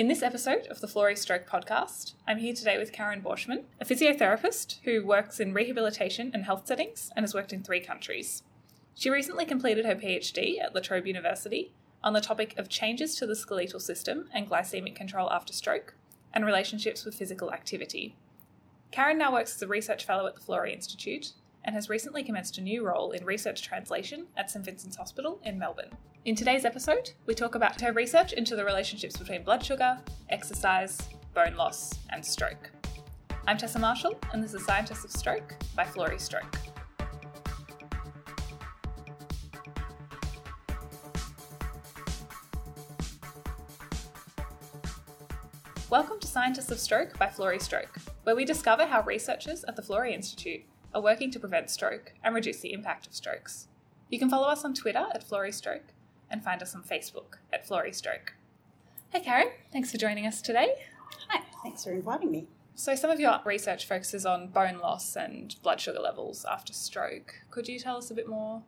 In 0.00 0.08
this 0.08 0.22
episode 0.22 0.66
of 0.68 0.80
the 0.80 0.86
Florey 0.86 1.14
Stroke 1.14 1.46
podcast, 1.46 2.14
I'm 2.26 2.38
here 2.38 2.54
today 2.54 2.78
with 2.78 2.90
Karen 2.90 3.20
Borschmann, 3.20 3.64
a 3.78 3.84
physiotherapist 3.84 4.78
who 4.84 5.04
works 5.04 5.38
in 5.38 5.52
rehabilitation 5.52 6.30
and 6.32 6.46
health 6.46 6.66
settings 6.66 7.10
and 7.14 7.22
has 7.22 7.34
worked 7.34 7.52
in 7.52 7.62
three 7.62 7.80
countries. 7.80 8.42
She 8.94 9.10
recently 9.10 9.44
completed 9.44 9.84
her 9.84 9.94
PhD 9.94 10.58
at 10.58 10.74
La 10.74 10.80
Trobe 10.80 11.06
University 11.06 11.74
on 12.02 12.14
the 12.14 12.22
topic 12.22 12.54
of 12.56 12.70
changes 12.70 13.14
to 13.16 13.26
the 13.26 13.36
skeletal 13.36 13.78
system 13.78 14.30
and 14.32 14.48
glycemic 14.48 14.94
control 14.94 15.30
after 15.30 15.52
stroke 15.52 15.94
and 16.32 16.46
relationships 16.46 17.04
with 17.04 17.14
physical 17.14 17.52
activity. 17.52 18.16
Karen 18.92 19.18
now 19.18 19.34
works 19.34 19.54
as 19.54 19.60
a 19.60 19.68
research 19.68 20.06
fellow 20.06 20.26
at 20.26 20.34
the 20.34 20.40
Florey 20.40 20.72
Institute 20.72 21.34
and 21.62 21.74
has 21.74 21.90
recently 21.90 22.22
commenced 22.22 22.56
a 22.56 22.62
new 22.62 22.86
role 22.86 23.10
in 23.10 23.26
research 23.26 23.60
translation 23.60 24.28
at 24.34 24.50
St 24.50 24.64
Vincent's 24.64 24.96
Hospital 24.96 25.38
in 25.44 25.58
Melbourne. 25.58 25.98
In 26.26 26.36
today's 26.36 26.66
episode, 26.66 27.12
we 27.24 27.34
talk 27.34 27.54
about 27.54 27.80
her 27.80 27.94
research 27.94 28.34
into 28.34 28.54
the 28.54 28.62
relationships 28.62 29.16
between 29.16 29.42
blood 29.42 29.64
sugar, 29.64 29.98
exercise, 30.28 30.98
bone 31.32 31.54
loss, 31.54 31.94
and 32.10 32.22
stroke. 32.22 32.70
I'm 33.48 33.56
Tessa 33.56 33.78
Marshall, 33.78 34.18
and 34.34 34.44
this 34.44 34.52
is 34.52 34.62
Scientists 34.66 35.02
of 35.02 35.12
Stroke 35.12 35.54
by 35.74 35.84
Florey 35.84 36.20
Stroke. 36.20 36.54
Welcome 45.88 46.20
to 46.20 46.26
Scientists 46.26 46.70
of 46.70 46.78
Stroke 46.78 47.18
by 47.18 47.28
Florey 47.28 47.62
Stroke, 47.62 47.96
where 48.24 48.36
we 48.36 48.44
discover 48.44 48.84
how 48.84 49.02
researchers 49.04 49.64
at 49.64 49.74
the 49.74 49.82
Florey 49.82 50.12
Institute 50.12 50.64
are 50.92 51.00
working 51.00 51.30
to 51.30 51.40
prevent 51.40 51.70
stroke 51.70 52.12
and 52.22 52.34
reduce 52.34 52.60
the 52.60 52.74
impact 52.74 53.06
of 53.06 53.14
strokes. 53.14 53.68
You 54.10 54.18
can 54.18 54.28
follow 54.28 54.48
us 54.48 54.66
on 54.66 54.74
Twitter 54.74 55.06
at 55.14 55.26
Florey 55.26 55.54
Stroke 55.54 55.94
and 56.30 56.42
find 56.44 56.62
us 56.62 56.74
on 56.74 56.82
Facebook 56.82 57.38
at 57.52 57.68
Florey 57.68 57.94
Stroke. 57.94 58.34
Hey 59.10 59.20
Karen, 59.20 59.48
thanks 59.72 59.90
for 59.90 59.98
joining 59.98 60.26
us 60.26 60.40
today. 60.40 60.74
Hi, 61.28 61.42
thanks 61.62 61.84
for 61.84 61.90
inviting 61.92 62.30
me. 62.30 62.46
So, 62.74 62.94
some 62.94 63.10
of 63.10 63.20
your 63.20 63.40
research 63.44 63.86
focuses 63.86 64.24
on 64.24 64.48
bone 64.48 64.78
loss 64.78 65.16
and 65.16 65.54
blood 65.62 65.80
sugar 65.80 65.98
levels 65.98 66.46
after 66.50 66.72
stroke. 66.72 67.34
Could 67.50 67.68
you 67.68 67.78
tell 67.78 67.96
us 67.96 68.10
a 68.10 68.14
bit 68.14 68.28
more 68.28 68.62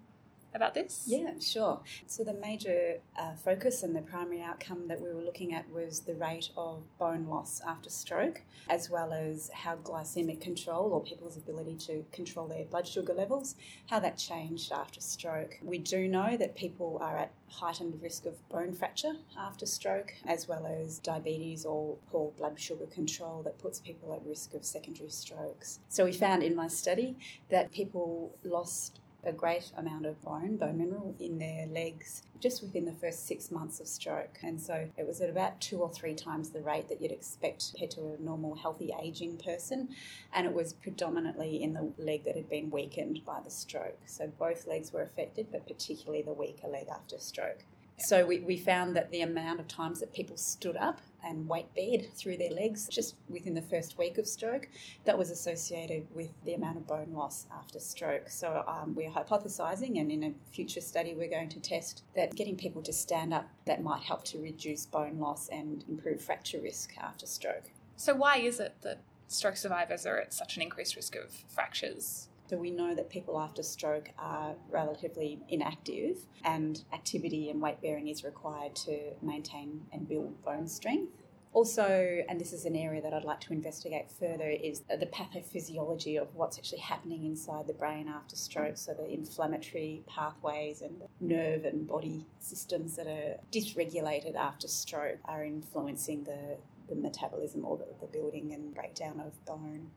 about 0.55 0.75
this? 0.75 1.05
Yeah, 1.07 1.33
sure. 1.41 1.81
So, 2.07 2.25
the 2.25 2.35
major 2.35 2.99
uh, 3.19 3.35
focus 3.35 3.83
and 3.83 3.95
the 3.95 4.03
primary 4.03 4.43
outcome 4.43 4.89
that 4.89 5.01
we 5.01 5.13
were 5.13 5.23
looking 5.23 5.55
at 5.55 5.71
was 5.71 6.01
the 6.01 6.15
rate 6.15 6.51
of 6.57 6.83
bone 6.99 7.27
loss 7.27 7.61
after 7.67 7.91
stroke, 7.91 8.43
as 8.69 8.91
well 8.91 9.13
as 9.13 9.51
how 9.55 9.77
glycemic 9.77 10.41
control 10.41 10.93
or 10.93 11.03
people's 11.03 11.37
ability 11.37 11.77
to 11.87 12.05
control 12.13 12.47
their 12.47 12.65
blood 12.65 12.87
sugar 12.87 13.15
levels, 13.15 13.55
how 13.89 14.01
that 14.01 14.19
changed 14.19 14.73
after 14.73 15.01
stroke. 15.01 15.59
We 15.63 15.79
do 15.79 16.09
know 16.09 16.37
that 16.37 16.57
people 16.57 16.99
are 17.01 17.17
at 17.17 17.33
heightened 17.49 18.01
risk 18.03 18.27
of 18.27 18.49
bone 18.49 18.73
fracture 18.73 19.15
after 19.39 19.67
stroke, 19.67 20.15
as 20.27 20.49
well 20.49 20.67
as 20.67 20.99
diabetes 20.99 21.65
or 21.65 21.97
poor 22.11 22.31
blood 22.33 22.59
sugar 22.59 22.87
control 22.87 23.43
that 23.43 23.59
puts 23.59 23.79
people 23.79 24.15
at 24.15 24.27
risk 24.27 24.55
of 24.55 24.65
secondary 24.65 25.11
strokes. 25.11 25.81
So, 25.89 26.05
we 26.05 26.13
found 26.13 26.43
in 26.43 26.55
my 26.55 26.69
study 26.69 27.17
that 27.51 27.73
people 27.73 28.35
lost 28.45 29.01
a 29.25 29.33
great 29.33 29.71
amount 29.77 30.07
of 30.07 30.21
bone, 30.23 30.57
bone 30.57 30.79
mineral 30.79 31.15
in 31.21 31.39
their 31.39 31.67
legs 31.67 32.23
just 32.41 32.61
within 32.61 32.85
the 32.85 32.93
first 32.93 33.27
six 33.27 33.51
months 33.53 33.79
of 33.79 33.87
stroke. 33.87 34.39
And 34.43 34.61
so 34.61 34.89
it 34.97 35.07
was 35.07 35.21
at 35.21 35.31
about 35.31 35.61
two 35.61 35.79
or 35.79 35.89
three 35.89 36.15
times 36.15 36.51
the 36.51 36.61
rate 36.61 36.89
that 36.89 37.01
you'd 37.01 37.13
expect 37.13 37.71
compared 37.71 37.93
to 37.93 38.17
a 38.19 38.23
normal, 38.23 38.57
healthy 38.57 38.93
aging 39.01 39.39
person. 39.39 39.91
And 40.35 40.47
it 40.47 40.53
was 40.53 40.73
predominantly 40.73 41.63
in 41.63 41.73
the 41.73 41.93
leg 41.99 42.25
that 42.25 42.35
had 42.35 42.51
been 42.51 42.71
weakened 42.71 43.25
by 43.25 43.41
the 43.45 43.51
stroke. 43.51 44.01
So 44.07 44.27
both 44.27 44.67
legs 44.67 44.93
were 44.93 45.03
affected, 45.03 45.49
but 45.53 45.69
particularly 45.69 46.23
the 46.23 46.33
weaker 46.33 46.67
leg 46.67 46.89
after 46.93 47.19
stroke. 47.19 47.65
So 47.99 48.27
we, 48.27 48.41
we 48.41 48.57
found 48.57 48.97
that 48.97 49.13
the 49.13 49.21
amount 49.21 49.61
of 49.61 49.69
times 49.69 50.01
that 50.01 50.13
people 50.13 50.37
stood 50.37 50.77
up 50.77 51.01
and 51.25 51.49
weight 51.49 51.73
beared 51.75 52.13
through 52.15 52.37
their 52.37 52.51
legs 52.51 52.89
just 52.89 53.15
within 53.29 53.55
the 53.55 53.63
first 53.63 53.99
week 53.99 54.19
of 54.19 54.27
stroke, 54.27 54.69
that 55.05 55.17
was 55.19 55.31
associated 55.31 56.07
with 56.15 56.31
the 56.45 56.55
amount 56.55 56.77
of 56.77 56.87
bone 56.87 57.13
loss 57.13 57.47
after 57.57 57.79
stroke. 57.79 58.29
So 58.29 58.65
um, 58.67 58.95
we're 58.95 59.11
hypothesising, 59.11 60.01
and 60.01 60.11
in 60.11 60.25
a 60.25 60.33
future 60.53 60.81
study, 60.81 61.15
we're 61.15 61.31
going 61.31 61.49
to 61.51 61.61
test 61.61 62.03
that 62.17 62.35
getting 62.35 62.57
people 62.57 62.83
to 62.83 62.93
stand 62.93 63.33
up 63.33 63.49
that 63.67 63.83
might 63.83 64.03
help 64.03 64.25
to 64.25 64.39
reduce 64.39 64.87
bone 64.87 65.19
loss 65.19 65.49
and 65.49 65.85
improve 65.89 66.21
fracture 66.21 66.61
risk 66.61 66.97
after 66.99 67.27
stroke. 67.27 67.71
So, 67.97 68.15
why 68.15 68.39
is 68.39 68.61
it 68.61 68.77
that 68.83 69.01
stroke 69.29 69.57
survivors 69.57 70.07
are 70.07 70.19
at 70.19 70.33
such 70.33 70.57
an 70.57 70.63
increased 70.63 70.97
risk 70.97 71.17
of 71.17 71.33
fractures? 71.49 72.29
So 72.49 72.57
we 72.59 72.71
know 72.71 72.95
that 72.95 73.09
people 73.09 73.41
after 73.41 73.63
stroke 73.63 74.11
are 74.19 74.55
relatively 74.71 75.41
inactive, 75.49 76.19
and 76.45 76.83
activity 76.93 77.49
and 77.51 77.63
weight 77.63 77.81
bearing 77.81 78.09
is 78.09 78.25
required 78.25 78.75
to 78.77 78.99
maintain 79.23 79.83
and 79.93 80.09
build 80.09 80.43
bone 80.45 80.69
strength. 80.69 81.13
Also, 81.55 82.23
and 82.29 82.41
this 82.41 82.55
is 82.55 82.65
an 82.65 82.75
area 82.75 83.03
that 83.03 83.13
I'd 83.13 83.25
like 83.25 83.41
to 83.41 83.53
investigate 83.53 84.11
further, 84.11 84.49
is 84.49 84.83
the 84.89 85.07
pathophysiology 85.07 86.21
of 86.21 86.35
what's 86.35 86.57
actually 86.57 86.79
happening 86.81 87.27
inside 87.27 87.67
the 87.67 87.75
brain 87.75 88.09
after 88.09 88.37
stroke. 88.37 88.79
So, 88.79 88.95
the 88.95 89.07
inflammatory 89.07 90.03
pathways 90.07 90.81
and 90.81 91.01
the 91.01 91.09
nerve 91.21 91.67
and 91.67 91.87
body 91.87 92.27
systems 92.39 92.97
that 92.97 93.07
are 93.07 93.37
dysregulated 93.53 94.35
after 94.35 94.67
stroke 94.67 95.19
are 95.27 95.45
influencing 95.45 96.25
the, 96.25 96.57
the 96.89 96.95
metabolism 96.95 97.67
or 97.67 97.77
the, 97.77 97.87
the 98.01 98.07
building 98.07 98.55
and 98.55 98.75
breakdown 98.75 99.21
of 99.21 99.45
bone. 99.45 99.91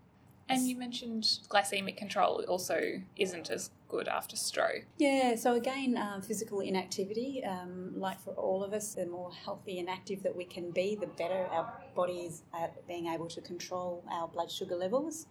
And 0.48 0.68
you 0.68 0.78
mentioned 0.78 1.24
glycemic 1.50 1.98
control 1.98 2.44
also 2.48 3.02
isn't 3.18 3.50
as 3.50 3.72
good 3.88 4.08
after 4.08 4.36
stroke. 4.36 4.86
Yeah, 4.98 5.36
so 5.36 5.56
again, 5.56 5.98
um, 5.98 6.22
physical 6.22 6.60
inactivity, 6.60 7.44
um, 7.44 7.94
like 8.00 8.20
for 8.20 8.32
all 8.32 8.64
of 8.64 8.74
us, 8.74 8.94
the 8.94 9.06
more 9.06 9.32
healthy 9.32 9.80
and 9.80 9.90
active 9.90 10.22
that 10.24 10.36
we 10.36 10.46
can 10.46 10.72
be, 10.72 10.96
the 10.96 11.08
better 11.08 11.48
our 11.52 11.74
body 11.96 12.20
is 12.20 12.44
at 12.54 12.88
being 12.88 13.08
able 13.08 13.28
to 13.30 13.42
control 13.42 14.04
our 14.12 14.28
blood 14.28 14.52
sugar 14.52 14.76
levels. 14.76 15.28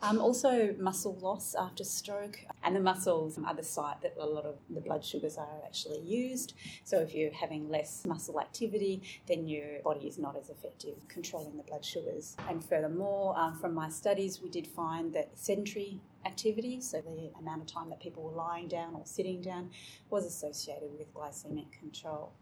Um, 0.00 0.20
also, 0.20 0.74
muscle 0.78 1.18
loss 1.20 1.56
after 1.56 1.82
stroke, 1.82 2.38
and 2.62 2.76
the 2.76 2.80
muscles 2.80 3.36
are 3.44 3.54
the 3.54 3.64
site 3.64 4.00
that 4.02 4.14
a 4.18 4.26
lot 4.26 4.44
of 4.44 4.56
the 4.70 4.80
blood 4.80 5.04
sugars 5.04 5.36
are 5.36 5.60
actually 5.64 6.00
used. 6.00 6.54
So, 6.84 7.00
if 7.00 7.14
you're 7.14 7.32
having 7.32 7.68
less 7.68 8.06
muscle 8.06 8.40
activity, 8.40 9.02
then 9.26 9.48
your 9.48 9.80
body 9.82 10.06
is 10.06 10.16
not 10.16 10.36
as 10.36 10.50
effective 10.50 10.94
controlling 11.08 11.56
the 11.56 11.64
blood 11.64 11.84
sugars. 11.84 12.36
And 12.48 12.64
furthermore, 12.64 13.36
um, 13.36 13.58
from 13.58 13.74
my 13.74 13.88
studies, 13.88 14.40
we 14.40 14.50
did 14.50 14.68
find 14.68 15.12
that 15.14 15.30
sedentary 15.34 16.00
activity, 16.24 16.80
so 16.80 17.00
the 17.00 17.30
amount 17.40 17.62
of 17.62 17.66
time 17.66 17.90
that 17.90 18.00
people 18.00 18.22
were 18.22 18.36
lying 18.36 18.68
down 18.68 18.94
or 18.94 19.02
sitting 19.04 19.40
down, 19.40 19.70
was 20.10 20.24
associated 20.24 20.90
with 20.96 21.12
glycemic 21.12 21.72
control. 21.72 22.32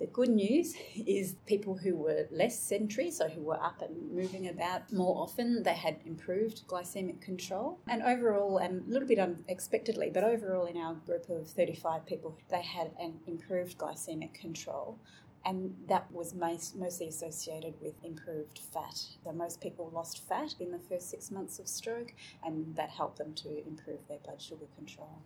The 0.00 0.06
good 0.06 0.30
news 0.30 0.74
is 1.06 1.36
people 1.46 1.76
who 1.76 1.94
were 1.94 2.26
less 2.30 2.58
sedentary, 2.58 3.10
so 3.10 3.28
who 3.28 3.42
were 3.42 3.62
up 3.62 3.82
and 3.82 4.10
moving 4.10 4.48
about 4.48 4.90
more 4.92 5.22
often, 5.22 5.62
they 5.62 5.74
had 5.74 5.98
improved 6.06 6.66
glycemic 6.66 7.20
control. 7.20 7.78
And 7.86 8.02
overall, 8.02 8.58
and 8.58 8.88
a 8.88 8.90
little 8.90 9.06
bit 9.06 9.18
unexpectedly, 9.18 10.10
but 10.12 10.24
overall 10.24 10.64
in 10.64 10.78
our 10.78 10.94
group 10.94 11.28
of 11.28 11.48
35 11.48 12.06
people, 12.06 12.36
they 12.48 12.62
had 12.62 12.92
an 12.98 13.20
improved 13.26 13.76
glycemic 13.76 14.32
control. 14.32 14.98
And 15.44 15.74
that 15.88 16.10
was 16.12 16.34
most, 16.34 16.76
mostly 16.76 17.08
associated 17.08 17.74
with 17.80 17.94
improved 18.02 18.58
fat. 18.72 19.02
So 19.24 19.32
most 19.32 19.60
people 19.60 19.90
lost 19.92 20.26
fat 20.26 20.54
in 20.60 20.70
the 20.70 20.78
first 20.78 21.10
six 21.10 21.30
months 21.30 21.58
of 21.58 21.68
stroke, 21.68 22.12
and 22.44 22.74
that 22.76 22.90
helped 22.90 23.18
them 23.18 23.34
to 23.34 23.66
improve 23.66 24.06
their 24.08 24.18
blood 24.18 24.40
sugar 24.40 24.66
control. 24.76 25.22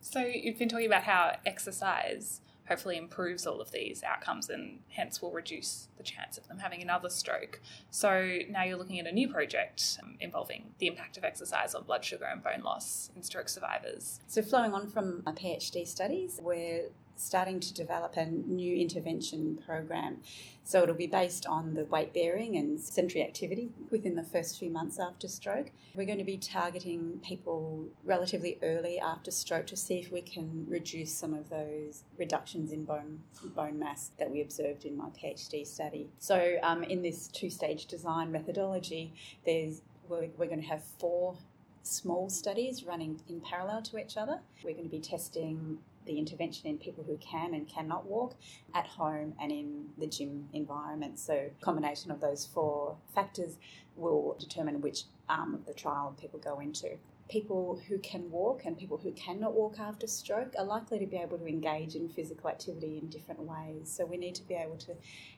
So 0.00 0.20
you've 0.20 0.58
been 0.58 0.68
talking 0.68 0.86
about 0.86 1.02
how 1.02 1.36
exercise 1.44 2.40
hopefully 2.70 2.96
improves 2.96 3.48
all 3.48 3.60
of 3.60 3.72
these 3.72 4.04
outcomes 4.04 4.48
and 4.48 4.78
hence 4.90 5.20
will 5.20 5.32
reduce 5.32 5.88
the 5.96 6.04
chance 6.04 6.38
of 6.38 6.46
them 6.46 6.60
having 6.60 6.80
another 6.80 7.10
stroke. 7.10 7.60
So 7.90 8.38
now 8.48 8.62
you're 8.62 8.78
looking 8.78 9.00
at 9.00 9.08
a 9.08 9.12
new 9.12 9.28
project 9.28 9.98
um, 10.00 10.16
involving 10.20 10.72
the 10.78 10.86
impact 10.86 11.16
of 11.16 11.24
exercise 11.24 11.74
on 11.74 11.82
blood 11.82 12.04
sugar 12.04 12.26
and 12.26 12.42
bone 12.44 12.62
loss 12.62 13.10
in 13.16 13.24
stroke 13.24 13.48
survivors. 13.48 14.20
So, 14.28 14.40
flowing 14.40 14.72
on 14.72 14.88
from 14.88 15.22
my 15.26 15.32
PhD 15.32 15.84
studies, 15.86 16.38
we're 16.40 16.90
starting 17.20 17.60
to 17.60 17.74
develop 17.74 18.16
a 18.16 18.26
new 18.26 18.76
intervention 18.76 19.58
program. 19.66 20.18
So 20.64 20.82
it'll 20.82 20.94
be 20.94 21.06
based 21.06 21.46
on 21.46 21.74
the 21.74 21.84
weight 21.84 22.14
bearing 22.14 22.56
and 22.56 22.80
sedentary 22.80 23.24
activity 23.24 23.70
within 23.90 24.14
the 24.14 24.22
first 24.22 24.58
few 24.58 24.70
months 24.70 24.98
after 24.98 25.28
stroke. 25.28 25.70
We're 25.94 26.06
going 26.06 26.18
to 26.18 26.24
be 26.24 26.36
targeting 26.36 27.20
people 27.24 27.86
relatively 28.04 28.58
early 28.62 28.98
after 28.98 29.30
stroke 29.30 29.66
to 29.68 29.76
see 29.76 29.98
if 29.98 30.12
we 30.12 30.22
can 30.22 30.66
reduce 30.68 31.12
some 31.12 31.34
of 31.34 31.50
those 31.50 32.04
reductions 32.18 32.72
in 32.72 32.84
bone 32.84 33.20
bone 33.54 33.78
mass 33.78 34.12
that 34.18 34.30
we 34.30 34.40
observed 34.40 34.84
in 34.84 34.96
my 34.96 35.08
PhD 35.10 35.66
study. 35.66 36.08
So 36.18 36.56
um, 36.62 36.84
in 36.84 37.02
this 37.02 37.28
two-stage 37.28 37.86
design 37.86 38.30
methodology, 38.30 39.12
there's 39.44 39.82
we're, 40.08 40.28
we're 40.36 40.46
going 40.46 40.62
to 40.62 40.68
have 40.68 40.82
four 40.98 41.36
small 41.82 42.28
studies 42.30 42.84
running 42.84 43.20
in 43.28 43.40
parallel 43.40 43.82
to 43.82 43.98
each 43.98 44.16
other. 44.16 44.40
We're 44.64 44.72
going 44.74 44.84
to 44.84 44.90
be 44.90 45.00
testing 45.00 45.78
the 46.06 46.18
intervention 46.18 46.68
in 46.68 46.78
people 46.78 47.04
who 47.04 47.16
can 47.18 47.54
and 47.54 47.68
cannot 47.68 48.06
walk 48.06 48.34
at 48.74 48.86
home 48.86 49.34
and 49.40 49.52
in 49.52 49.86
the 49.98 50.06
gym 50.06 50.48
environment. 50.52 51.18
So, 51.18 51.50
combination 51.60 52.10
of 52.10 52.20
those 52.20 52.46
four 52.46 52.96
factors 53.14 53.58
will 53.96 54.36
determine 54.38 54.80
which 54.80 55.04
arm 55.28 55.54
of 55.54 55.66
the 55.66 55.74
trial 55.74 56.16
people 56.18 56.38
go 56.40 56.58
into. 56.60 56.98
people 57.30 57.80
who 57.88 57.96
can 57.98 58.28
walk 58.30 58.62
and 58.64 58.76
people 58.76 58.98
who 58.98 59.12
cannot 59.12 59.54
walk 59.54 59.78
after 59.78 60.06
stroke 60.06 60.52
are 60.58 60.64
likely 60.64 60.98
to 60.98 61.06
be 61.06 61.16
able 61.16 61.38
to 61.38 61.46
engage 61.46 61.94
in 61.94 62.08
physical 62.08 62.50
activity 62.50 62.98
in 63.00 63.08
different 63.08 63.40
ways. 63.40 63.90
So 63.96 64.04
we 64.04 64.16
need 64.16 64.34
to 64.34 64.42
be 64.42 64.54
able 64.54 64.76
to 64.78 64.94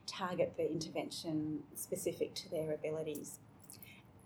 target 0.06 0.54
the 0.56 0.70
intervention 0.70 1.62
specific 1.74 2.34
to 2.36 2.50
their 2.50 2.72
abilities. 2.72 3.38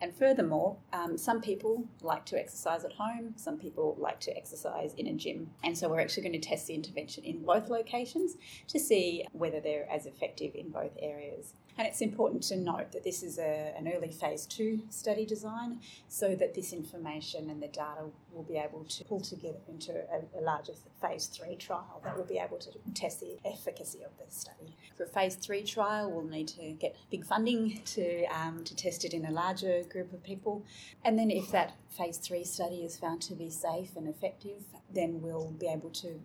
And 0.01 0.15
furthermore, 0.15 0.77
um, 0.93 1.17
some 1.17 1.41
people 1.41 1.89
like 2.03 2.27
to 2.27 2.39
exercise 2.39 2.85
at 2.85 2.93
home, 2.93 3.33
some 3.37 3.57
people 3.57 3.97
like 3.99 4.21
to 4.21 4.37
exercise 4.37 4.93
in 4.95 5.07
a 5.07 5.15
gym. 5.15 5.51
And 5.65 5.77
so 5.77 5.89
we're 5.89 6.01
actually 6.01 6.25
going 6.25 6.41
to 6.41 6.49
test 6.49 6.67
the 6.67 6.75
intervention 6.75 7.25
in 7.25 7.45
both 7.45 7.71
locations 7.71 8.37
to 8.69 8.79
see 8.79 9.27
whether 9.33 9.61
they're 9.61 9.91
as 9.91 10.05
effective 10.05 10.55
in 10.55 10.69
both 10.69 10.93
areas. 11.01 11.55
And 11.79 11.87
it's 11.87 12.01
important 12.01 12.43
to 12.45 12.57
note 12.57 12.93
that 12.93 13.05
this 13.05 13.23
is 13.23 13.39
a, 13.39 13.75
an 13.77 13.91
early 13.95 14.11
phase 14.11 14.47
two 14.47 14.83
study 14.89 15.27
design 15.27 15.81
so 16.09 16.35
that 16.35 16.55
this 16.55 16.73
information 16.73 17.51
and 17.51 17.63
the 17.63 17.69
data 17.69 18.05
will 18.33 18.45
be 18.45 18.57
able 18.57 18.85
to 18.85 19.05
pull 19.05 19.21
together 19.21 19.59
into 19.69 19.93
a, 19.93 20.39
a 20.39 20.43
larger 20.43 20.73
phase 21.03 21.27
three 21.27 21.57
trial 21.57 22.01
that 22.03 22.17
will 22.17 22.25
be 22.25 22.39
able 22.39 22.57
to 22.59 22.71
test 22.95 23.21
the 23.21 23.37
efficacy 23.45 24.03
of 24.03 24.11
the 24.19 24.25
study. 24.33 24.75
For 24.97 25.05
a 25.05 25.07
phase 25.07 25.35
three 25.35 25.63
trial, 25.63 26.11
we'll 26.11 26.25
need 26.25 26.49
to 26.49 26.73
get 26.73 26.97
big 27.11 27.27
funding 27.27 27.83
to, 27.85 28.25
um, 28.27 28.65
to 28.65 28.75
test 28.75 29.05
it 29.05 29.13
in 29.13 29.27
a 29.27 29.31
larger 29.31 29.83
group 29.87 30.13
of 30.13 30.23
people. 30.23 30.65
And 31.05 31.19
then 31.19 31.31
if 31.31 31.51
that 31.53 31.77
phase 31.89 32.19
three 32.19 32.45
study 32.45 32.77
is 32.77 32.97
found 32.97 33.23
to 33.23 33.35
be 33.35 33.51
safe 33.51 33.97
and 33.97 34.09
effective, 34.09 34.63
then 34.93 35.21
we'll 35.23 35.53
be 35.59 35.67
able 35.67 35.91
to 35.91 36.21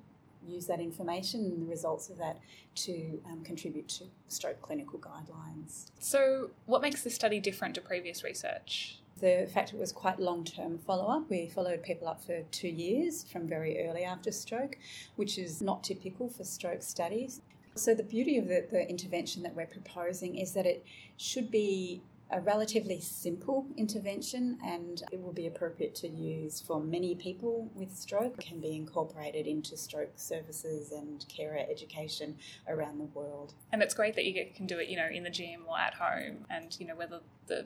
use 0.48 0.66
that 0.68 0.80
information 0.80 1.46
and 1.46 1.62
the 1.62 1.70
results 1.70 2.10
of 2.10 2.18
that 2.18 2.40
to 2.74 3.22
um, 3.26 3.44
contribute 3.44 3.88
to 3.88 4.06
stroke 4.28 4.62
clinical 4.62 5.00
guidelines. 5.00 5.92
So, 6.00 6.52
what 6.66 6.82
makes 6.82 7.04
this 7.04 7.16
study 7.16 7.40
different 7.40 7.76
to 7.76 7.82
previous 7.82 8.24
research? 8.24 8.98
The 9.20 9.48
fact 9.54 9.74
it 9.74 9.80
was 9.80 9.92
quite 9.92 10.20
long 10.20 10.44
term 10.44 10.80
follow 10.80 11.06
up. 11.06 11.30
We 11.30 11.48
followed 11.48 11.84
people 11.84 12.08
up 12.08 12.24
for 12.24 12.42
two 12.52 12.70
years 12.70 13.24
from 13.24 13.48
very 13.48 13.88
early 13.88 14.04
after 14.04 14.32
stroke, 14.32 14.78
which 15.16 15.38
is 15.38 15.62
not 15.62 15.84
typical 15.84 16.28
for 16.30 16.44
stroke 16.44 16.82
studies. 16.82 17.42
So, 17.76 17.94
the 17.94 18.04
beauty 18.04 18.38
of 18.38 18.48
the, 18.48 18.66
the 18.70 18.88
intervention 18.88 19.44
that 19.44 19.56
we're 19.56 19.68
proposing 19.68 20.38
is 20.38 20.54
that 20.54 20.66
it 20.66 20.84
should 21.18 21.52
be 21.52 22.02
a 22.32 22.40
relatively 22.40 23.00
simple 23.00 23.68
intervention 23.76 24.58
and 24.66 25.04
it 25.12 25.22
will 25.22 25.34
be 25.34 25.48
appropriate 25.48 25.94
to 25.96 26.08
use 26.08 26.62
for 26.62 26.80
many 26.80 27.14
people 27.14 27.70
with 27.76 27.94
stroke. 27.96 28.36
It 28.40 28.46
can 28.46 28.60
be 28.60 28.76
incorporated 28.76 29.48
into 29.48 29.76
stroke 29.76 30.14
services 30.16 30.92
and 30.92 31.26
carer 31.28 31.60
education 31.70 32.38
around 32.68 33.00
the 33.00 33.06
world. 33.06 33.54
And 33.72 33.84
it's 33.84 33.94
great 33.94 34.16
that 34.16 34.26
you 34.26 34.46
can 34.56 34.66
do 34.66 34.80
it, 34.80 34.88
you 34.88 34.96
know, 34.96 35.08
in 35.12 35.24
the 35.24 35.30
gym 35.30 35.64
or 35.68 35.78
at 35.78 35.96
home 35.96 36.46
and, 36.50 36.76
you 36.80 36.88
know, 36.88 36.96
whether 36.96 37.20
the 37.48 37.66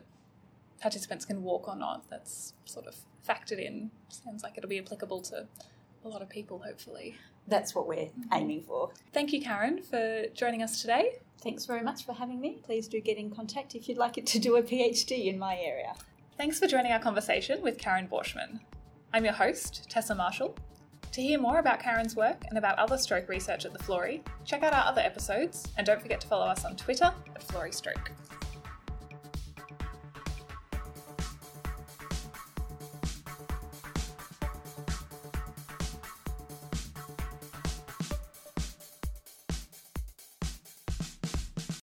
participants 0.80 1.24
can 1.24 1.42
walk 1.42 1.68
or 1.68 1.76
not, 1.76 2.10
that's 2.10 2.52
sort 2.64 2.86
of 2.86 2.96
factored 3.26 3.64
in. 3.64 3.90
Sounds 4.08 4.42
like 4.42 4.58
it'll 4.58 4.68
be 4.68 4.78
applicable 4.78 5.20
to 5.22 5.46
a 6.04 6.08
lot 6.08 6.22
of 6.22 6.28
people, 6.28 6.62
hopefully. 6.64 7.16
That's 7.48 7.74
what 7.74 7.86
we're 7.86 8.06
mm-hmm. 8.06 8.32
aiming 8.32 8.62
for. 8.62 8.90
Thank 9.12 9.32
you, 9.32 9.40
Karen, 9.40 9.82
for 9.82 10.26
joining 10.34 10.62
us 10.62 10.80
today. 10.80 11.18
Thanks 11.42 11.66
very 11.66 11.82
much 11.82 12.04
for 12.04 12.12
having 12.12 12.40
me. 12.40 12.58
Please 12.64 12.88
do 12.88 13.00
get 13.00 13.18
in 13.18 13.30
contact 13.30 13.74
if 13.74 13.88
you'd 13.88 13.98
like 13.98 14.18
it 14.18 14.26
to 14.28 14.38
do 14.38 14.56
a 14.56 14.62
PhD 14.62 15.26
in 15.26 15.38
my 15.38 15.56
area. 15.56 15.94
Thanks 16.36 16.58
for 16.58 16.66
joining 16.66 16.92
our 16.92 16.98
conversation 16.98 17.62
with 17.62 17.78
Karen 17.78 18.08
Borschmann. 18.08 18.60
I'm 19.12 19.24
your 19.24 19.34
host, 19.34 19.88
Tessa 19.88 20.14
Marshall. 20.14 20.56
To 21.12 21.22
hear 21.22 21.38
more 21.38 21.58
about 21.58 21.80
Karen's 21.80 22.14
work 22.14 22.44
and 22.48 22.58
about 22.58 22.78
other 22.78 22.98
stroke 22.98 23.28
research 23.28 23.64
at 23.64 23.72
the 23.72 23.78
Florey, 23.78 24.20
check 24.44 24.62
out 24.62 24.74
our 24.74 24.84
other 24.84 25.00
episodes 25.00 25.66
and 25.78 25.86
don't 25.86 26.02
forget 26.02 26.20
to 26.20 26.26
follow 26.26 26.46
us 26.46 26.64
on 26.64 26.76
Twitter 26.76 27.12
at 27.34 27.46
Florey 27.46 27.72
Stroke. 27.72 28.10